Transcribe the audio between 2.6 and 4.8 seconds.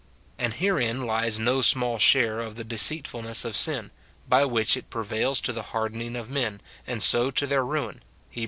deceitfulness of sin, by which